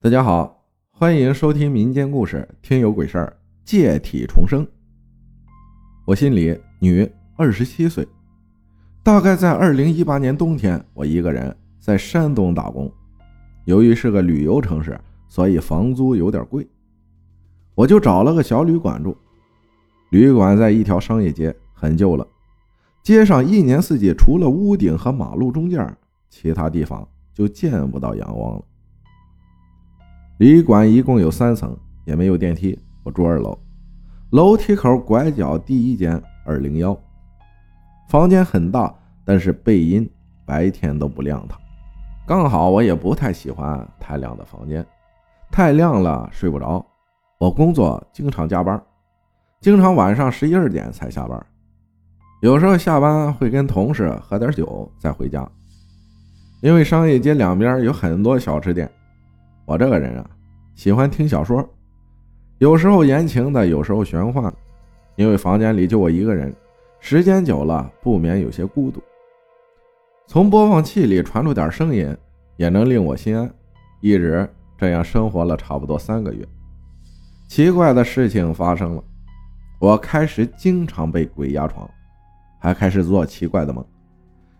[0.00, 3.36] 大家好，欢迎收听民间故事《听有鬼事儿》，
[3.68, 4.64] 借体重生。
[6.06, 8.06] 我姓李，女，二十七岁。
[9.02, 12.88] 大概在二零一八年冬天，我一个人在山东打工。
[13.64, 16.64] 由于是个旅游城市，所以房租有点贵，
[17.74, 19.16] 我就找了个小旅馆住。
[20.10, 22.24] 旅馆在一条商业街，很旧了。
[23.02, 25.92] 街上一年四季，除了屋顶和马路中间，
[26.30, 27.04] 其他地方
[27.34, 28.64] 就见不到阳光了。
[30.38, 32.78] 旅馆一共有三层，也没有电梯。
[33.02, 33.58] 我住二楼，
[34.30, 36.96] 楼梯口拐角第一间二零幺。
[38.08, 40.08] 房间很大，但是背阴，
[40.46, 41.60] 白天都不亮堂。
[42.24, 44.86] 刚好我也不太喜欢太亮的房间，
[45.50, 46.86] 太亮了睡不着。
[47.40, 48.80] 我工作经常加班，
[49.60, 51.46] 经常晚上十一二点才下班。
[52.42, 55.50] 有时候下班会跟同事喝点酒再回家，
[56.60, 58.88] 因为商业街两边有很多小吃店。
[59.68, 60.30] 我这个人啊，
[60.74, 61.62] 喜欢听小说，
[62.56, 64.50] 有时候言情的，有时候玄幻。
[65.14, 66.50] 因为房间里就我一个人，
[67.00, 68.98] 时间久了不免有些孤独。
[70.26, 72.16] 从播放器里传出点声音，
[72.56, 73.52] 也能令我心安。
[74.00, 76.48] 一直这样生活了差不多三个月，
[77.46, 79.04] 奇怪的事情发生了，
[79.78, 81.86] 我开始经常被鬼压床，
[82.58, 83.84] 还开始做奇怪的梦，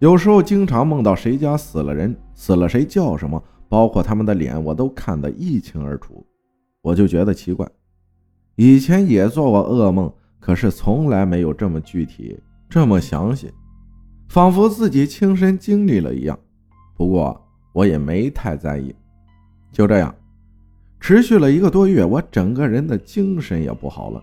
[0.00, 3.42] 有时候经常梦到谁家死了人，死了谁叫什么。
[3.70, 6.26] 包括他们的脸，我都看得一清二楚，
[6.82, 7.66] 我就觉得奇怪。
[8.56, 12.36] 以前也做过噩梦，可是从来没有这么具体、
[12.68, 13.48] 这么详细，
[14.28, 16.36] 仿佛自己亲身经历了一样。
[16.96, 17.40] 不过
[17.72, 18.92] 我也没太在意。
[19.70, 20.12] 就这样，
[20.98, 24.22] 持续了一个多月，我整个人的精神也不好了，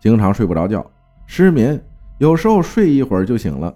[0.00, 0.84] 经常睡不着觉，
[1.24, 1.80] 失眠，
[2.18, 3.72] 有时候睡一会儿就醒了。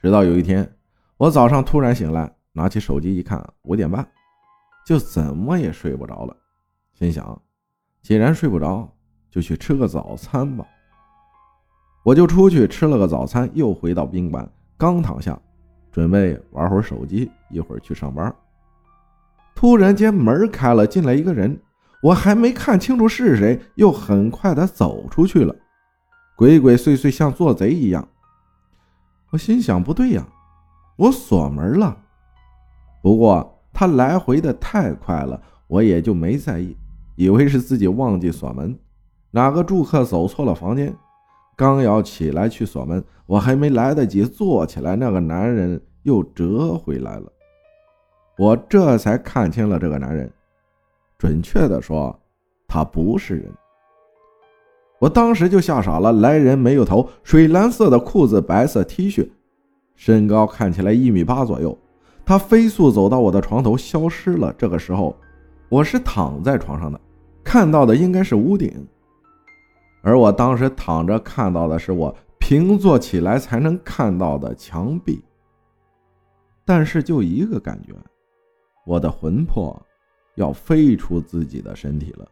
[0.00, 0.72] 直到有一天，
[1.16, 2.32] 我早上突然醒来。
[2.52, 4.06] 拿起手机一看，五点半，
[4.86, 6.36] 就怎么也睡不着了。
[6.92, 7.40] 心想，
[8.02, 8.88] 既然睡不着，
[9.30, 10.66] 就去吃个早餐吧。
[12.04, 14.46] 我就出去吃了个早餐，又回到宾馆，
[14.76, 15.40] 刚躺下，
[15.90, 18.34] 准备玩会儿手机，一会儿去上班。
[19.54, 21.58] 突然间门开了，进来一个人，
[22.02, 25.54] 我还没看清楚是谁，又很快的走出去了，
[26.36, 28.06] 鬼鬼祟祟，像做贼一样。
[29.30, 30.26] 我心想，不对呀，
[30.96, 31.96] 我锁门了。
[33.02, 36.76] 不过他来回的太快了，我也就没在意，
[37.16, 38.78] 以为是自己忘记锁门，
[39.32, 40.94] 哪个住客走错了房间。
[41.56, 47.32] 刚要起来去锁门，我还没来得及坐起来，那个男人又折回来了。
[48.38, 50.32] 我这才看清了这个男人，
[51.18, 52.18] 准确的说，
[52.66, 53.52] 他不是人。
[54.98, 59.28] 我当时就吓傻了，来人没有头，水蓝色的裤子，白色 T 恤，
[59.94, 61.76] 身高看起来一米八左右。
[62.24, 64.54] 他飞速走到我的床头，消失了。
[64.56, 65.14] 这个时候，
[65.68, 66.98] 我是躺在床上的，
[67.42, 68.86] 看到的应该是屋顶，
[70.02, 75.22] 而我当时躺着看到的是我平坐起来才能看到的墙壁。
[76.64, 77.92] 但是就一个感觉，
[78.86, 79.76] 我的魂魄
[80.36, 82.26] 要飞出自己的身体了。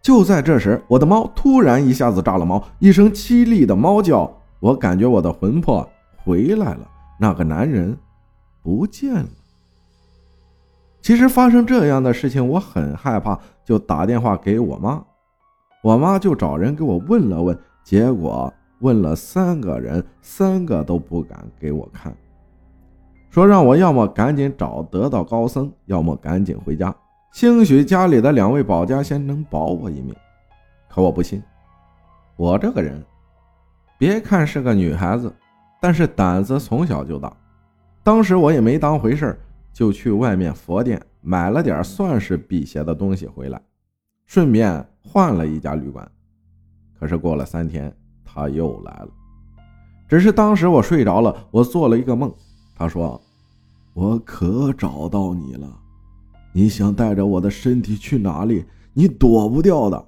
[0.00, 5.86] 就在这时，我的猫突然一下子炸了毛，一声凄厉的猫叫，我感觉我的魂魄
[6.16, 6.88] 回来了。
[7.18, 7.94] 那个男人。
[8.66, 9.28] 不见了。
[11.00, 15.00] 其实发生这样的事情，我很害怕，就打电话给我妈，
[15.84, 22.12] 我妈就找人给我问了问，结果问了三个人，三个都不敢给我看，
[23.30, 26.92] 说让我要么赶紧找得道高僧，要么赶紧回家，
[27.30, 30.12] 兴许家里的两位保家仙能保我一命。
[30.88, 31.40] 可我不信，
[32.34, 33.00] 我这个人，
[33.96, 35.32] 别看是个女孩子，
[35.80, 37.32] 但是胆子从小就大。
[38.06, 39.36] 当时我也没当回事
[39.72, 43.60] 就去外面佛店买了点算是辟邪的东西回来，
[44.26, 46.08] 顺便换了一家旅馆。
[46.96, 47.92] 可是过了三天，
[48.24, 49.08] 他又来了。
[50.06, 52.32] 只是当时我睡着了，我做了一个梦。
[52.76, 53.20] 他说
[53.92, 55.68] ：“我可找到你了，
[56.52, 58.64] 你想带着我的身体去哪里？
[58.92, 60.06] 你躲不掉的。”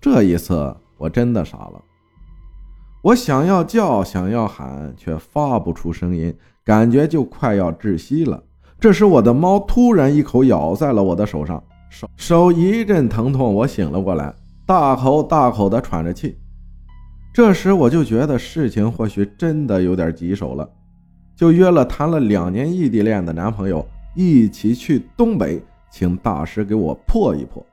[0.00, 1.82] 这一次我真的傻了，
[3.02, 6.32] 我想要叫，想要喊，却发不出声音。
[6.64, 8.42] 感觉就快要窒息了。
[8.78, 14.34] 这时，我的猫突然一口咬在了我的手上，手手一阵疼痛，我醒了过来，
[14.66, 16.36] 大口大口的喘着气。
[17.32, 20.68] 这时，我就觉得事情或许真的有点棘手了，
[21.36, 27.64] 就约了谈了两年异地恋的男朋友一起去东北，请大师给我破一破。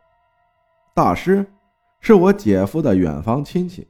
[0.94, 1.46] 大师
[2.02, 3.88] 是我姐夫的远房亲戚，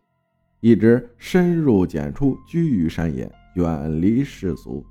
[0.61, 3.29] 一直深入简出，居于山野。
[3.59, 4.83] 远离世俗。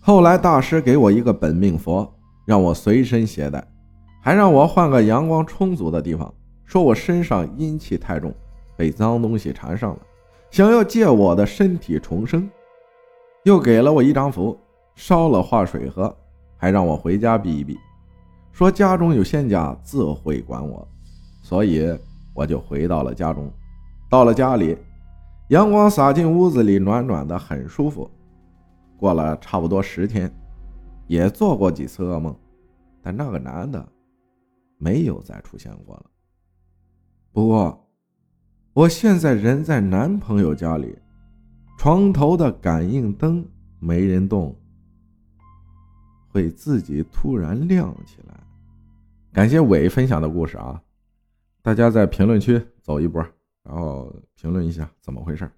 [0.00, 2.10] 后来大师给我一个本命佛，
[2.44, 3.64] 让我随身携带，
[4.20, 6.32] 还让我换个阳光充足的地方，
[6.64, 8.34] 说我身上阴气太重，
[8.76, 10.00] 被脏东西缠上了，
[10.50, 12.48] 想要借我的身体重生，
[13.44, 14.58] 又给了我一张符，
[14.96, 16.14] 烧了化水喝，
[16.56, 17.78] 还让我回家避一避，
[18.50, 20.88] 说家中有仙家自会管我，
[21.42, 21.96] 所以
[22.34, 23.48] 我就回到了家中。
[24.10, 24.76] 到了家里，
[25.52, 28.10] 阳光洒进屋子里，暖暖的，很舒服。
[28.96, 30.32] 过了差不多十天，
[31.06, 32.34] 也做过几次噩梦，
[33.02, 33.86] 但那个男的
[34.78, 36.06] 没有再出现过了。
[37.32, 37.86] 不过，
[38.72, 40.98] 我现在人在男朋友家里，
[41.76, 43.46] 床头的感应灯
[43.78, 44.58] 没人动，
[46.30, 48.40] 会自己突然亮起来。
[49.34, 50.80] 感谢伟分享的故事啊！
[51.60, 53.22] 大家在评论区走一波，
[53.64, 55.50] 然后评论一下怎么回事。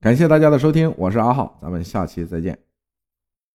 [0.00, 2.58] 感谢大家的收听，我是阿浩，咱们下期再见。